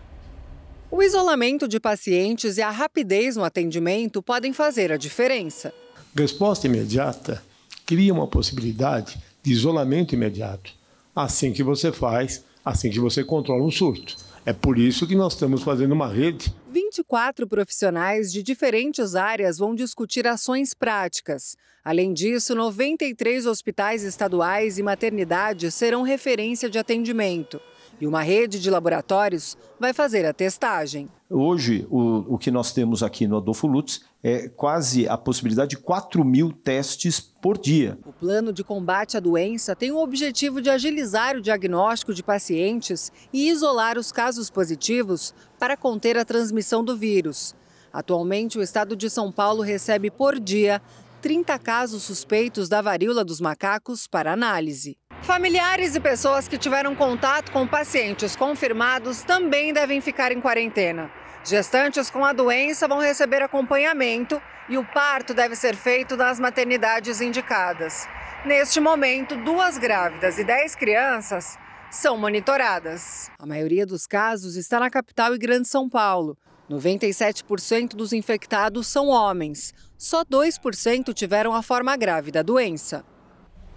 [0.90, 5.72] O isolamento de pacientes e a rapidez no atendimento podem fazer a diferença.
[6.14, 7.42] Resposta imediata
[7.86, 10.76] cria uma possibilidade de isolamento imediato.
[11.16, 14.16] Assim que você faz, assim que você controla um surto.
[14.44, 16.54] É por isso que nós estamos fazendo uma rede.
[16.70, 21.56] 24 profissionais de diferentes áreas vão discutir ações práticas.
[21.82, 27.58] Além disso, 93 hospitais estaduais e maternidades serão referência de atendimento.
[28.00, 31.08] E uma rede de laboratórios vai fazer a testagem.
[31.28, 35.78] Hoje, o, o que nós temos aqui no Adolfo Lutz é quase a possibilidade de
[35.78, 37.98] 4 mil testes por dia.
[38.04, 43.10] O plano de combate à doença tem o objetivo de agilizar o diagnóstico de pacientes
[43.32, 47.54] e isolar os casos positivos para conter a transmissão do vírus.
[47.92, 50.82] Atualmente, o estado de São Paulo recebe por dia
[51.22, 54.96] 30 casos suspeitos da varíola dos macacos para análise.
[55.22, 61.10] Familiares e pessoas que tiveram contato com pacientes confirmados também devem ficar em quarentena.
[61.44, 67.20] Gestantes com a doença vão receber acompanhamento e o parto deve ser feito nas maternidades
[67.20, 68.08] indicadas.
[68.44, 71.58] Neste momento, duas grávidas e dez crianças
[71.90, 73.30] são monitoradas.
[73.38, 76.36] A maioria dos casos está na capital e Grande São Paulo.
[76.70, 79.72] 97% dos infectados são homens.
[79.96, 83.04] Só 2% tiveram a forma grave da doença.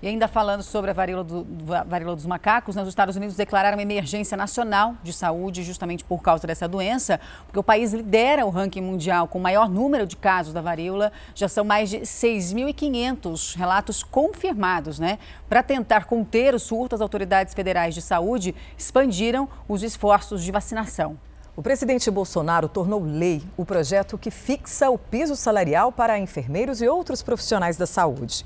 [0.02, 1.46] E ainda falando sobre a varíola, do,
[1.86, 6.22] varíola dos macacos, né, os Estados Unidos declararam uma emergência nacional de saúde justamente por
[6.22, 10.16] causa dessa doença, porque o país lidera o ranking mundial com o maior número de
[10.16, 11.12] casos da varíola.
[11.36, 15.20] Já são mais de 6.500 relatos confirmados, né?
[15.50, 21.18] Para tentar conter o surto, as autoridades federais de saúde expandiram os esforços de vacinação.
[21.58, 26.88] O presidente Bolsonaro tornou lei o projeto que fixa o piso salarial para enfermeiros e
[26.88, 28.46] outros profissionais da saúde.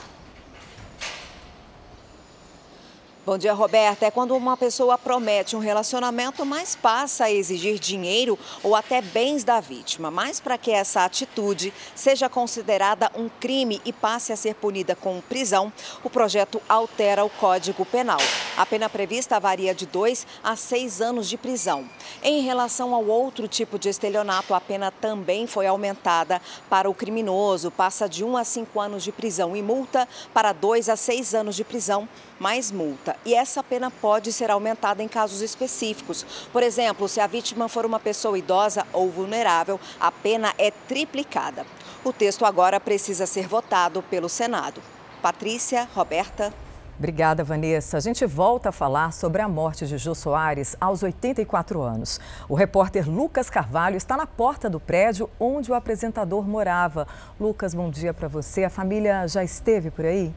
[3.25, 4.05] Bom dia, Roberta.
[4.05, 9.43] É quando uma pessoa promete um relacionamento, mas passa a exigir dinheiro ou até bens
[9.43, 10.11] da vítima.
[10.11, 15.19] Mas para que essa atitude seja considerada um crime e passe a ser punida com
[15.21, 18.19] prisão, o projeto altera o Código Penal.
[18.55, 21.83] A pena prevista varia de dois a seis anos de prisão.
[22.21, 27.71] Em relação ao outro tipo de estelionato, a pena também foi aumentada para o criminoso.
[27.71, 31.55] Passa de um a cinco anos de prisão e multa para dois a seis anos
[31.55, 32.07] de prisão
[32.39, 33.15] mais multa.
[33.25, 36.25] E essa pena pode ser aumentada em casos específicos.
[36.51, 41.65] Por exemplo, se a vítima for uma pessoa idosa ou vulnerável, a pena é triplicada.
[42.03, 44.81] O texto agora precisa ser votado pelo Senado.
[45.21, 46.53] Patrícia, Roberta.
[46.97, 47.97] Obrigada, Vanessa.
[47.97, 52.21] A gente volta a falar sobre a morte de Jô Soares aos 84 anos.
[52.47, 57.05] O repórter Lucas Carvalho está na porta do prédio onde o apresentador morava.
[57.37, 58.63] Lucas, bom dia para você.
[58.63, 60.33] A família já esteve por aí?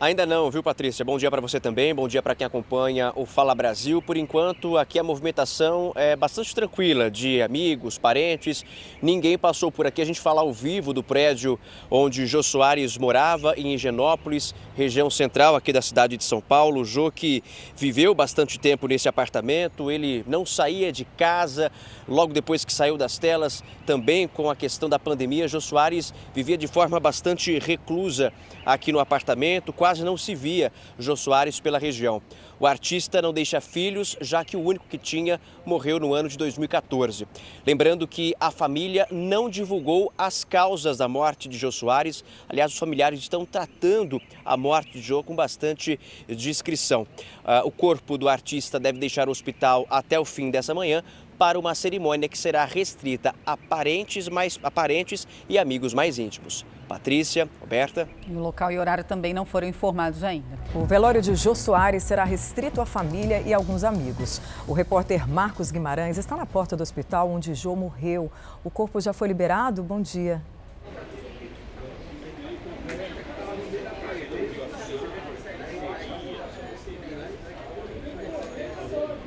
[0.00, 1.04] Ainda não, viu, Patrícia?
[1.04, 4.02] Bom dia para você também, bom dia para quem acompanha o Fala Brasil.
[4.02, 8.64] Por enquanto, aqui a movimentação é bastante tranquila de amigos, parentes.
[9.00, 10.02] Ninguém passou por aqui.
[10.02, 15.54] A gente fala ao vivo do prédio onde Jô Soares morava, em Higienópolis, região central
[15.54, 16.80] aqui da cidade de São Paulo.
[16.80, 17.44] O Jô que
[17.76, 21.70] viveu bastante tempo nesse apartamento, ele não saía de casa.
[22.08, 26.58] Logo depois que saiu das telas, também com a questão da pandemia, Jô Soares vivia
[26.58, 28.32] de forma bastante reclusa
[28.64, 32.22] aqui no apartamento, quase não se via Jô Soares pela região.
[32.58, 36.38] O artista não deixa filhos, já que o único que tinha morreu no ano de
[36.38, 37.26] 2014.
[37.66, 42.24] Lembrando que a família não divulgou as causas da morte de Jô Soares.
[42.48, 45.98] Aliás, os familiares estão tratando a morte de Jô com bastante
[46.28, 47.02] discrição.
[47.44, 51.02] Uh, o corpo do artista deve deixar o hospital até o fim dessa manhã
[51.38, 56.64] para uma cerimônia que será restrita a parentes, mais, a parentes e amigos mais íntimos.
[56.88, 58.08] Patrícia, Roberta.
[58.28, 60.58] o local e horário também não foram informados ainda.
[60.74, 64.40] O velório de Jô Soares será restrito à família e alguns amigos.
[64.68, 68.30] O repórter Marcos Guimarães está na porta do hospital onde Jô morreu.
[68.62, 69.82] O corpo já foi liberado?
[69.82, 70.42] Bom dia.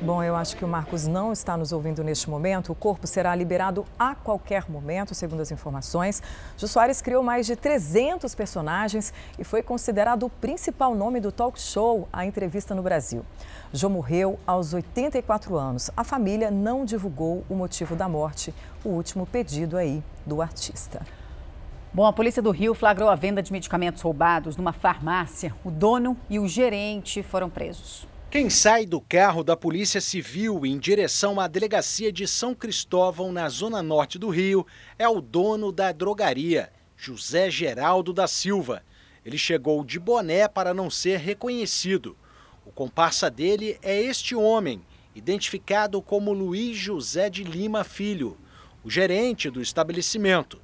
[0.08, 2.72] Bom, eu acho que o Marcos não está nos ouvindo neste momento.
[2.72, 6.22] O corpo será liberado a qualquer momento, segundo as informações.
[6.56, 11.60] Jô Soares criou mais de 300 personagens e foi considerado o principal nome do talk
[11.60, 13.22] show A Entrevista no Brasil.
[13.70, 15.90] Jô morreu aos 84 anos.
[15.94, 21.02] A família não divulgou o motivo da morte, o último pedido aí do artista.
[21.92, 25.54] Bom, a Polícia do Rio flagrou a venda de medicamentos roubados numa farmácia.
[25.62, 28.08] O dono e o gerente foram presos.
[28.30, 33.48] Quem sai do carro da Polícia Civil em direção à delegacia de São Cristóvão, na
[33.48, 34.66] zona norte do Rio,
[34.98, 38.82] é o dono da drogaria, José Geraldo da Silva.
[39.24, 42.18] Ele chegou de boné para não ser reconhecido.
[42.66, 44.82] O comparsa dele é este homem,
[45.14, 48.36] identificado como Luiz José de Lima Filho,
[48.84, 50.60] o gerente do estabelecimento.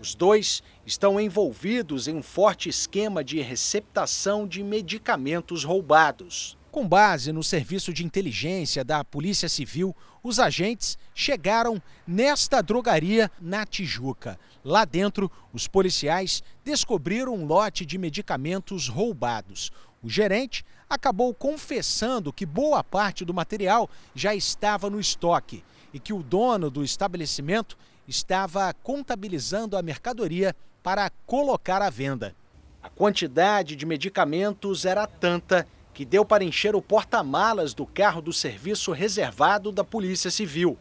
[0.00, 6.58] Os dois estão envolvidos em um forte esquema de receptação de medicamentos roubados.
[6.74, 13.64] Com base no serviço de inteligência da Polícia Civil, os agentes chegaram nesta drogaria na
[13.64, 14.36] Tijuca.
[14.64, 19.70] Lá dentro, os policiais descobriram um lote de medicamentos roubados.
[20.02, 26.12] O gerente acabou confessando que boa parte do material já estava no estoque e que
[26.12, 32.34] o dono do estabelecimento estava contabilizando a mercadoria para colocar à venda.
[32.82, 38.32] A quantidade de medicamentos era tanta que deu para encher o porta-malas do carro do
[38.32, 40.76] serviço reservado da Polícia Civil.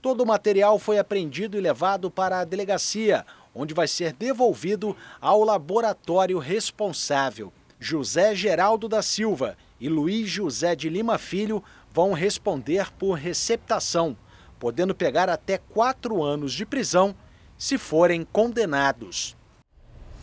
[0.00, 5.42] Todo o material foi apreendido e levado para a delegacia, onde vai ser devolvido ao
[5.42, 7.52] laboratório responsável.
[7.80, 14.16] José Geraldo da Silva e Luiz José de Lima Filho vão responder por receptação,
[14.60, 17.14] podendo pegar até quatro anos de prisão
[17.58, 19.36] se forem condenados.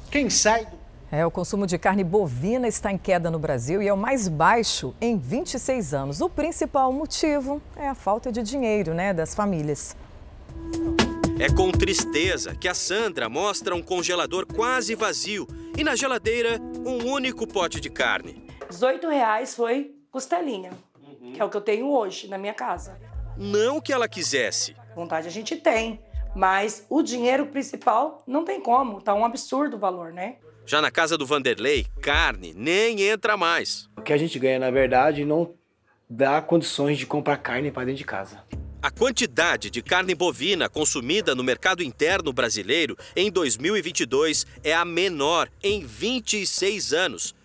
[0.09, 0.82] Quem sai do
[1.13, 4.27] é, o consumo de carne bovina está em queda no Brasil e é o mais
[4.27, 6.21] baixo em 26 anos.
[6.21, 9.95] O principal motivo é a falta de dinheiro né, das famílias.
[11.39, 15.47] É com tristeza que a Sandra mostra um congelador quase vazio
[15.77, 18.43] e na geladeira um único pote de carne.
[18.67, 20.71] 18 reais foi costelinha,
[21.31, 22.99] que é o que eu tenho hoje na minha casa.
[23.37, 24.75] Não que ela quisesse.
[24.95, 25.99] Vontade a gente tem,
[26.35, 30.37] mas o dinheiro principal não tem como, tá um absurdo o valor, né?
[30.65, 33.89] Já na casa do Vanderlei, carne nem entra mais.
[33.97, 35.53] O que a gente ganha, na verdade, não
[36.09, 38.41] dá condições de comprar carne para dentro de casa.
[38.81, 45.49] A quantidade de carne bovina consumida no mercado interno brasileiro em 2022 é a menor
[45.61, 47.35] em 26 anos.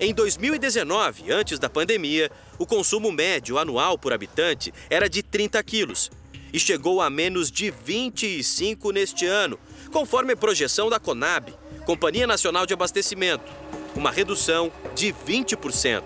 [0.00, 6.10] Em 2019, antes da pandemia, o consumo médio anual por habitante era de 30 quilos
[6.52, 9.58] e chegou a menos de 25 neste ano,
[9.92, 11.52] conforme a projeção da Conab,
[11.88, 13.50] Companhia Nacional de Abastecimento,
[13.96, 16.02] uma redução de 20%.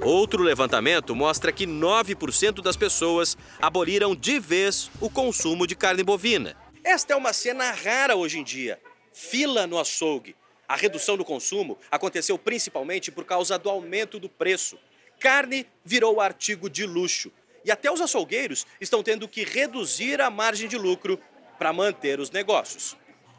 [0.00, 6.56] Outro levantamento mostra que 9% das pessoas aboliram de vez o consumo de carne bovina.
[6.84, 8.80] Esta é uma cena rara hoje em dia.
[9.12, 10.36] Fila no açougue.
[10.68, 14.78] A redução do consumo aconteceu principalmente por causa do aumento do preço.
[15.18, 17.32] Carne virou artigo de luxo.
[17.64, 21.18] E até os açougueiros estão tendo que reduzir a margem de lucro
[21.58, 22.96] para manter os negócios.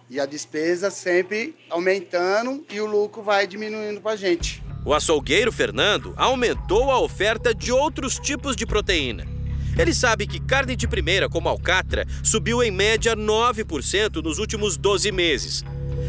[0.10, 4.64] E a despesa sempre aumentando e o lucro vai diminuindo para a gente.
[4.86, 9.28] O açougueiro Fernando aumentou a oferta de outros tipos de proteína.
[9.78, 15.12] Ele sabe que carne de primeira, como alcatra, subiu em média 9% nos últimos 12
[15.12, 15.64] meses.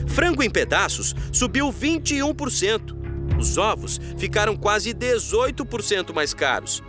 [0.06, 2.96] Frango em pedaços subiu 21%.
[3.38, 6.82] Os ovos ficaram quase 18% mais caros.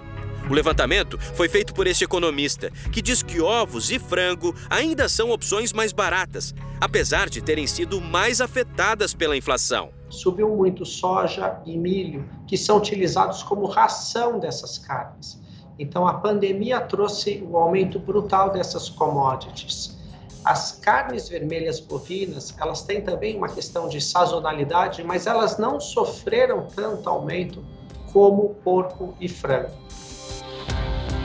[0.47, 5.31] O levantamento foi feito por este economista, que diz que ovos e frango ainda são
[5.31, 9.89] opções mais baratas, apesar de terem sido mais afetadas pela inflação.
[10.09, 15.39] Subiu muito soja e milho, que são utilizados como ração dessas carnes.
[15.77, 19.97] Então a pandemia trouxe o aumento brutal dessas commodities.
[20.43, 26.67] As carnes vermelhas bovinas, elas têm também uma questão de sazonalidade, mas elas não sofreram
[26.75, 27.63] tanto aumento
[28.11, 29.77] como porco e frango.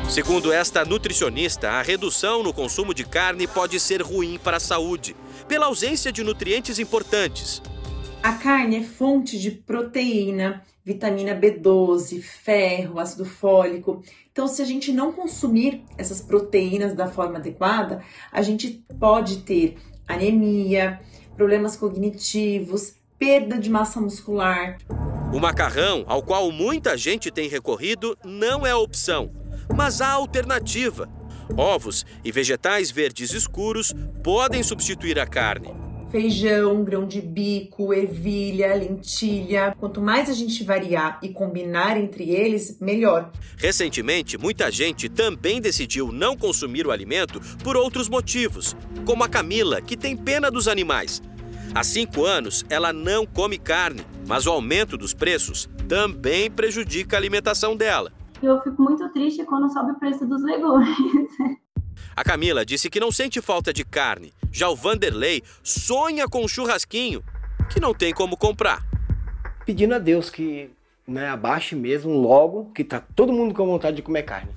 [0.08, 5.16] Segundo esta nutricionista, a redução no consumo de carne pode ser ruim para a saúde,
[5.48, 7.60] pela ausência de nutrientes importantes.
[8.22, 14.02] A carne é fonte de proteína, vitamina B12, ferro, ácido fólico.
[14.30, 19.76] Então, se a gente não consumir essas proteínas da forma adequada, a gente pode ter
[20.06, 21.00] anemia,
[21.34, 24.78] problemas cognitivos, perda de massa muscular.
[25.32, 29.43] O macarrão, ao qual muita gente tem recorrido, não é opção
[29.74, 31.08] mas há alternativa.
[31.56, 35.72] Ovos e vegetais verdes escuros podem substituir a carne.
[36.10, 39.74] feijão, grão de bico, ervilha, lentilha.
[39.80, 43.32] Quanto mais a gente variar e combinar entre eles, melhor.
[43.56, 49.80] Recentemente, muita gente também decidiu não consumir o alimento por outros motivos, como a Camila,
[49.80, 51.20] que tem pena dos animais.
[51.74, 57.18] Há cinco anos, ela não come carne, mas o aumento dos preços também prejudica a
[57.18, 58.12] alimentação dela.
[58.44, 60.96] Eu fico muito triste quando sobe o preço dos legumes.
[62.14, 64.34] A Camila disse que não sente falta de carne.
[64.52, 67.24] Já o Vanderlei sonha com um churrasquinho
[67.72, 68.84] que não tem como comprar.
[69.64, 70.70] Pedindo a Deus que
[71.06, 74.50] né, abaixe mesmo logo, que tá todo mundo com vontade de comer carne.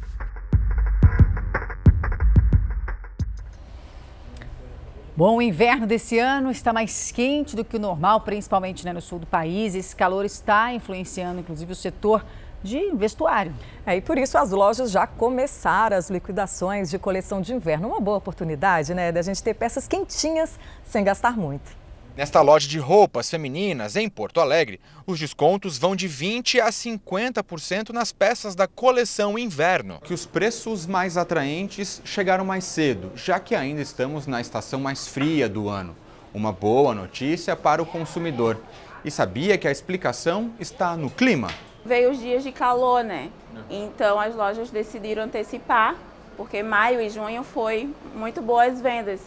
[5.15, 9.01] Bom, o inverno desse ano está mais quente do que o normal, principalmente né, no
[9.01, 9.73] sul do país.
[9.73, 12.23] Esse calor está influenciando, inclusive, o setor
[12.63, 13.53] de vestuário.
[13.85, 17.87] É, e por isso as lojas já começaram as liquidações de coleção de inverno.
[17.87, 21.77] Uma boa oportunidade, né, da gente ter peças quentinhas sem gastar muito.
[22.17, 27.91] Nesta loja de roupas femininas em Porto Alegre, os descontos vão de 20 a 50%
[27.91, 29.99] nas peças da coleção inverno.
[30.03, 35.07] Que os preços mais atraentes chegaram mais cedo, já que ainda estamos na estação mais
[35.07, 35.95] fria do ano.
[36.33, 38.59] Uma boa notícia para o consumidor.
[39.05, 41.49] E sabia que a explicação está no clima?
[41.87, 43.29] Veio os dias de calor, né?
[43.69, 45.95] Então as lojas decidiram antecipar,
[46.35, 49.21] porque maio e junho foi muito boas vendas.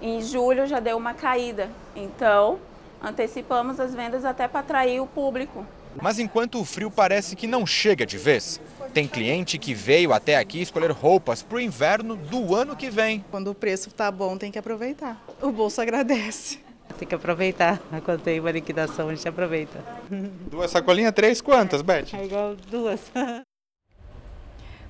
[0.00, 1.68] Em julho já deu uma caída.
[1.94, 2.58] Então,
[3.02, 5.66] antecipamos as vendas até para atrair o público.
[6.00, 8.62] Mas enquanto o frio parece que não chega de vez,
[8.94, 13.22] tem cliente que veio até aqui escolher roupas para o inverno do ano que vem.
[13.30, 15.22] Quando o preço está bom, tem que aproveitar.
[15.42, 16.60] O bolso agradece.
[16.98, 17.80] Tem que aproveitar.
[18.04, 19.78] Quando tem uma liquidação, a gente aproveita.
[20.50, 22.06] Duas sacolinhas, três quantas, Beth?
[22.14, 23.00] É igual duas.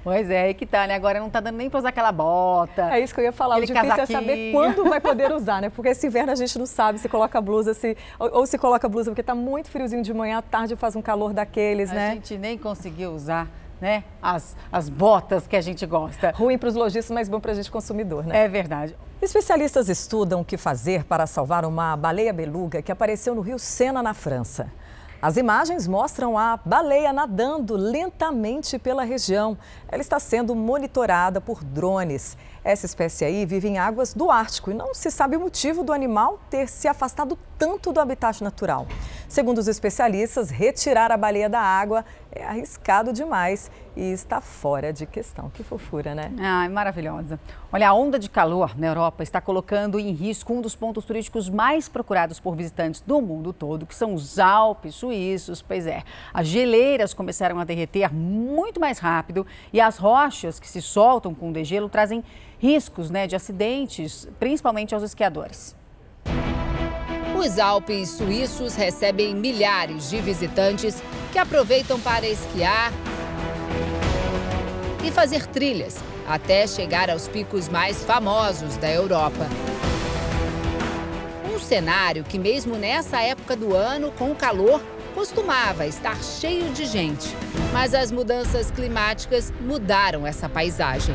[0.07, 0.94] Pois é, aí que tá, né?
[0.94, 2.94] Agora não tá dando nem pra usar aquela bota.
[2.94, 3.57] É isso que eu ia falar.
[3.57, 4.18] O difícil casaquinho.
[4.18, 5.68] é saber quando vai poder usar, né?
[5.68, 8.88] Porque esse inverno a gente não sabe se coloca blusa, se, ou, ou se coloca
[8.88, 12.11] blusa porque tá muito friozinho de manhã, à tarde faz um calor daqueles, a né?
[12.11, 13.48] A gente nem conseguiu usar.
[13.80, 14.04] Né?
[14.22, 16.32] As, as botas que a gente gosta.
[16.34, 18.44] Ruim para os lojistas, mas bom para a gente consumidor, né?
[18.44, 18.96] É verdade.
[19.20, 24.02] Especialistas estudam o que fazer para salvar uma baleia beluga que apareceu no rio Sena,
[24.02, 24.70] na França.
[25.20, 29.56] As imagens mostram a baleia nadando lentamente pela região.
[29.88, 32.36] Ela está sendo monitorada por drones.
[32.62, 35.92] Essa espécie aí vive em águas do Ártico e não se sabe o motivo do
[35.92, 38.86] animal ter se afastado tanto do habitat natural.
[39.28, 45.04] Segundo os especialistas, retirar a baleia da água é arriscado demais e está fora de
[45.04, 45.50] questão.
[45.50, 46.30] Que fofura, né?
[46.38, 47.40] Ai, maravilhosa.
[47.72, 51.48] Olha, a onda de calor na Europa está colocando em risco um dos pontos turísticos
[51.48, 55.60] mais procurados por visitantes do mundo todo, que são os Alpes suíços.
[55.60, 60.80] Pois é, as geleiras começaram a derreter muito mais rápido e as rochas que se
[60.80, 62.22] soltam com o degelo trazem
[62.58, 65.74] riscos né, de acidentes, principalmente aos esquiadores.
[67.37, 72.91] Os Alpes suíços recebem milhares de visitantes que aproveitam para esquiar
[75.05, 79.47] e fazer trilhas até chegar aos picos mais famosos da Europa.
[81.55, 84.82] Um cenário que, mesmo nessa época do ano, com o calor,
[85.14, 87.28] costumava estar cheio de gente.
[87.70, 91.14] Mas as mudanças climáticas mudaram essa paisagem.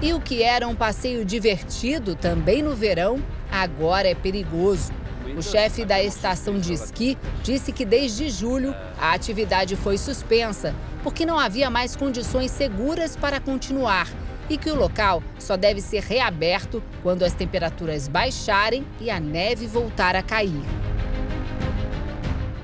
[0.00, 3.20] E o que era um passeio divertido também no verão,
[3.60, 4.92] agora é perigoso.
[5.36, 11.26] O chefe da estação de esqui disse que desde julho a atividade foi suspensa, porque
[11.26, 14.08] não havia mais condições seguras para continuar
[14.48, 19.66] e que o local só deve ser reaberto quando as temperaturas baixarem e a neve
[19.66, 20.62] voltar a cair.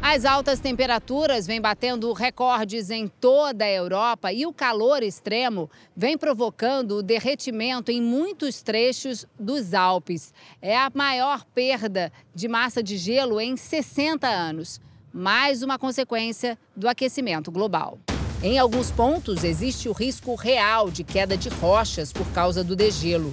[0.04, 6.18] As altas temperaturas vêm batendo recordes em toda a Europa e o calor extremo vem
[6.18, 10.34] provocando o derretimento em muitos trechos dos Alpes.
[10.60, 14.80] É a maior perda de massa de gelo em 60 anos,
[15.14, 17.96] mais uma consequência do aquecimento global.
[18.42, 23.32] Em alguns pontos, existe o risco real de queda de rochas por causa do degelo.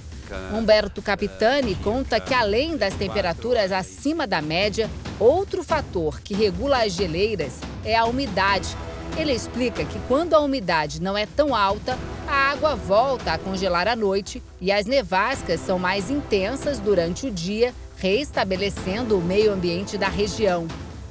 [0.56, 4.88] Humberto Capitani conta que, além das temperaturas acima da média,
[5.18, 8.68] outro fator que regula as geleiras é a umidade.
[9.16, 11.98] Ele explica que, quando a umidade não é tão alta,
[12.28, 17.32] a água volta a congelar à noite e as nevascas são mais intensas durante o
[17.32, 20.68] dia, reestabelecendo o meio ambiente da região.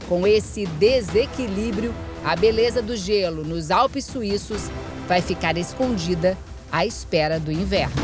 [0.07, 1.93] Com esse desequilíbrio,
[2.23, 4.69] a beleza do gelo nos Alpes suíços
[5.07, 6.37] vai ficar escondida
[6.71, 7.95] à espera do inverno.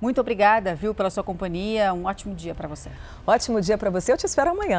[0.00, 1.92] Muito obrigada, viu, pela sua companhia.
[1.92, 2.88] Um ótimo dia para você.
[3.26, 4.12] Ótimo dia para você.
[4.12, 4.76] Eu te espero amanhã.